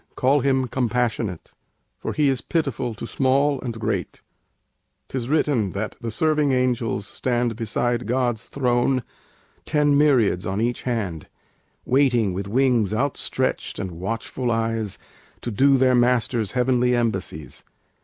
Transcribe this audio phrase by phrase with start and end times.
[0.15, 1.53] call Him "Compassionate,"_
[1.99, 4.23] For He is pitiful to small and great.
[5.09, 9.03] 'Tis written that the serving angels stand Beside God's throne,
[9.63, 11.27] ten myriads on each hand,
[11.85, 14.97] Waiting, with wings outstretched and watchful eyes,
[15.41, 17.63] To do their Master's heavenly embassies.